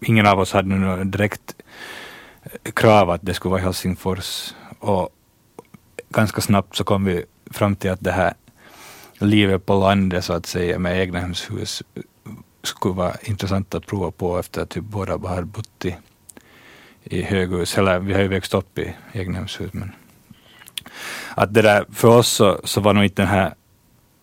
ingen 0.00 0.26
av 0.26 0.40
oss 0.40 0.52
hade 0.52 0.74
något 0.74 1.12
direkt 1.12 1.54
krav 2.74 3.10
att 3.10 3.20
det 3.22 3.34
skulle 3.34 3.50
vara 3.50 3.62
Helsingfors. 3.62 4.54
Och 4.78 5.08
ganska 6.08 6.40
snabbt 6.40 6.76
så 6.76 6.84
kom 6.84 7.04
vi 7.04 7.24
fram 7.50 7.76
till 7.76 7.90
att 7.90 8.00
det 8.00 8.12
här 8.12 8.34
livet 9.18 9.66
på 9.66 9.74
landet 9.80 10.24
så 10.24 10.32
att 10.32 10.46
säga 10.46 10.78
med 10.78 11.00
egnahemshus 11.00 11.82
skulle 12.62 12.94
vara 12.94 13.14
intressant 13.22 13.74
att 13.74 13.86
prova 13.86 14.10
på 14.10 14.38
efter 14.38 14.62
att 14.62 14.76
vi 14.76 14.80
båda 14.80 15.16
har 15.16 15.42
bott 15.42 15.84
i, 15.84 15.96
i 17.04 17.22
höghus, 17.22 17.78
eller 17.78 17.98
vi 17.98 18.14
har 18.14 18.20
ju 18.20 18.28
växt 18.28 18.54
upp 18.54 18.78
i 18.78 18.94
egnahemshus. 19.12 19.72
Men 19.72 19.92
att 21.34 21.54
det 21.54 21.62
där, 21.62 21.84
för 21.92 22.08
oss 22.08 22.28
så, 22.28 22.60
så 22.64 22.80
var 22.80 22.94
nog 22.94 23.04
inte 23.04 23.22
den 23.22 23.30
här 23.30 23.54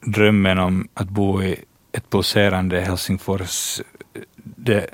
drömmen 0.02 0.60
om 0.60 0.88
att 0.94 1.10
bo 1.10 1.44
i 1.44 1.56
ett 1.92 2.10
pulserande 2.10 2.82
Helsingfors, 2.82 3.82
det, 4.34 4.90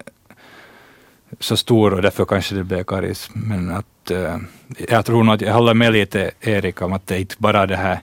så 1.39 1.57
stor 1.57 1.93
och 1.93 2.01
därför 2.01 2.25
kanske 2.25 2.55
det 2.55 2.63
blev 2.63 2.83
karis. 2.83 3.29
Men 3.33 3.71
att, 3.71 4.11
uh, 4.11 4.37
jag 4.89 5.05
tror 5.05 5.23
nog 5.23 5.35
att 5.35 5.41
jag 5.41 5.53
håller 5.53 5.73
med 5.73 5.93
lite 5.93 6.31
Erik 6.41 6.81
om 6.81 6.93
att 6.93 7.07
det 7.07 7.15
är 7.15 7.19
inte 7.19 7.35
bara 7.37 7.65
det 7.65 7.75
här 7.75 7.99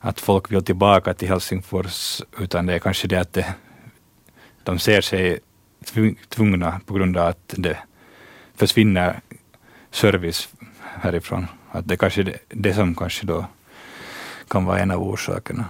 att 0.00 0.20
folk 0.20 0.52
vill 0.52 0.64
tillbaka 0.64 1.14
till 1.14 1.28
Helsingfors, 1.28 2.22
utan 2.38 2.66
det 2.66 2.74
är 2.74 2.78
kanske 2.78 3.08
det 3.08 3.20
att 3.20 3.32
det, 3.32 3.54
de 4.64 4.78
ser 4.78 5.00
sig 5.00 5.38
tvungna 6.28 6.80
på 6.86 6.94
grund 6.94 7.16
av 7.16 7.26
att 7.26 7.54
det 7.56 7.78
försvinner 8.54 9.20
service 9.90 10.48
härifrån. 10.80 11.46
Att 11.70 11.88
det 11.88 11.96
kanske 11.96 12.22
det, 12.22 12.38
det 12.48 12.74
som 12.74 12.94
kanske 12.94 13.26
då 13.26 13.46
kan 14.48 14.64
vara 14.64 14.78
en 14.78 14.90
av 14.90 15.02
orsakerna. 15.02 15.64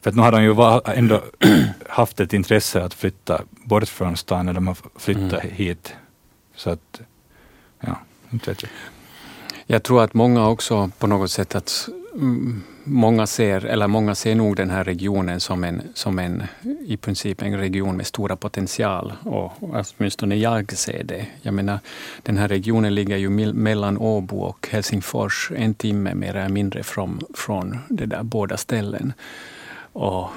För 0.00 0.10
att 0.10 0.16
nu 0.16 0.22
har 0.22 0.32
de 0.32 0.42
ju 0.42 0.54
ändå 0.96 1.22
haft 1.88 2.20
ett 2.20 2.32
intresse 2.32 2.82
att 2.82 2.94
flytta 2.94 3.42
bort 3.50 3.88
från 3.88 4.16
stan 4.16 4.46
när 4.46 4.52
de 4.52 4.66
har 4.66 4.76
flyttat 4.96 5.44
mm. 5.44 5.54
hit. 5.56 5.94
Så 6.54 6.70
att, 6.70 7.00
ja, 7.80 7.98
inte 8.30 8.50
vet 8.50 8.62
jag. 8.62 8.70
Jag 9.66 9.82
tror 9.82 10.04
att 10.04 10.14
många 10.14 10.48
också 10.48 10.90
på 10.98 11.06
något 11.06 11.30
sätt 11.30 11.54
att 11.54 11.88
många 12.84 13.26
ser, 13.26 13.64
eller 13.64 13.86
många 13.86 14.14
ser 14.14 14.34
nog 14.34 14.56
den 14.56 14.70
här 14.70 14.84
regionen 14.84 15.40
som 15.40 15.64
en, 15.64 15.82
som 15.94 16.18
en 16.18 16.42
i 16.86 16.96
princip 16.96 17.42
en 17.42 17.58
region 17.58 17.96
med 17.96 18.06
stora 18.06 18.36
potential. 18.36 19.12
Och 19.22 19.52
åtminstone 19.60 20.36
jag 20.36 20.72
ser 20.72 21.04
det. 21.04 21.26
Jag 21.42 21.54
menar, 21.54 21.78
den 22.22 22.36
här 22.36 22.48
regionen 22.48 22.94
ligger 22.94 23.16
ju 23.16 23.30
mellan 23.52 23.98
Åbo 23.98 24.38
och 24.40 24.68
Helsingfors, 24.70 25.52
en 25.56 25.74
timme 25.74 26.14
mer 26.14 26.36
eller 26.36 26.48
mindre 26.48 26.82
från, 26.82 27.20
från 27.34 27.78
de 27.88 28.06
där 28.06 28.22
båda 28.22 28.56
ställen. 28.56 29.12
Och 29.92 30.30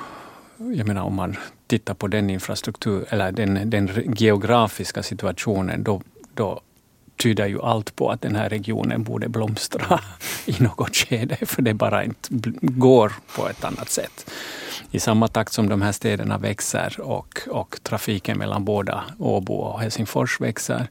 jag 0.58 0.88
menar, 0.88 1.04
om 1.04 1.16
man 1.16 1.36
tittar 1.68 1.94
på 1.94 2.08
den 2.08 2.30
infrastruktur, 2.30 3.06
eller 3.10 3.32
den, 3.32 3.70
den 3.70 3.90
geografiska 4.16 5.04
situationen, 5.04 5.84
då, 5.84 6.02
då 6.34 6.62
tyder 7.20 7.48
ju 7.48 7.62
allt 7.62 7.96
på 7.96 8.12
att 8.12 8.22
den 8.22 8.36
här 8.36 8.50
regionen 8.50 9.04
borde 9.04 9.30
blomstra 9.30 10.00
i 10.46 10.56
något 10.60 10.96
skede, 10.96 11.38
för 11.42 11.62
det 11.62 11.74
bara 11.74 12.04
inte 12.04 12.30
går 12.62 13.14
på 13.36 13.50
ett 13.50 13.64
annat 13.64 13.90
sätt. 13.90 14.32
I 14.92 15.00
samma 15.00 15.28
takt 15.28 15.54
som 15.54 15.70
de 15.70 15.82
här 15.82 15.92
städerna 15.92 16.38
växer 16.38 17.02
och, 17.02 17.40
och 17.50 17.80
trafiken 17.84 18.38
mellan 18.38 18.66
båda 18.66 19.04
Åbo 19.18 19.54
och 19.54 19.80
Helsingfors 19.80 20.42
växer, 20.42 20.88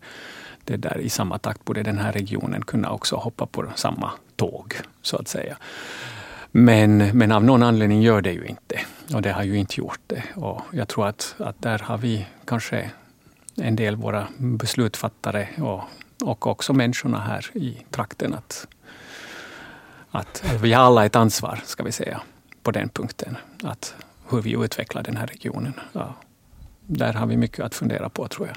det 0.64 0.76
där, 0.76 0.98
i 0.98 1.08
samma 1.08 1.38
takt 1.38 1.64
borde 1.64 1.82
den 1.82 1.98
här 1.98 2.12
regionen 2.12 2.62
kunna 2.62 2.90
också 2.90 3.16
hoppa 3.16 3.46
på 3.46 3.64
samma 3.74 4.10
tåg, 4.36 4.74
så 5.02 5.16
att 5.16 5.28
säga. 5.28 5.56
Men, 6.50 7.18
men 7.18 7.32
av 7.32 7.44
någon 7.44 7.62
anledning 7.62 8.02
gör 8.02 8.20
det 8.20 8.32
ju 8.32 8.44
inte. 8.44 8.80
Och 9.14 9.22
det 9.22 9.32
har 9.32 9.42
ju 9.42 9.58
inte 9.58 9.80
gjort 9.80 10.00
det. 10.06 10.22
Och 10.34 10.60
jag 10.72 10.88
tror 10.88 11.06
att, 11.06 11.34
att 11.38 11.62
där 11.62 11.78
har 11.78 11.98
vi 11.98 12.26
kanske 12.44 12.90
en 13.56 13.76
del 13.76 13.96
våra 13.96 14.28
beslutsfattare 14.38 15.48
och, 15.62 15.80
och 16.24 16.46
också 16.46 16.72
människorna 16.72 17.20
här 17.20 17.50
i 17.54 17.84
trakten 17.90 18.34
att, 18.34 18.66
att 20.10 20.44
vi 20.62 20.72
har 20.72 20.84
alla 20.84 21.06
ett 21.06 21.16
ansvar, 21.16 21.60
ska 21.64 21.82
vi 21.82 21.92
säga, 21.92 22.20
på 22.62 22.70
den 22.70 22.88
punkten. 22.88 23.36
Att 23.62 23.94
hur 24.30 24.42
vi 24.42 24.64
utvecklar 24.64 25.02
den 25.02 25.16
här 25.16 25.26
regionen. 25.26 25.72
Ja, 25.92 26.14
där 26.86 27.12
har 27.12 27.26
vi 27.26 27.36
mycket 27.36 27.64
att 27.64 27.74
fundera 27.74 28.08
på, 28.08 28.28
tror 28.28 28.46
jag. 28.46 28.56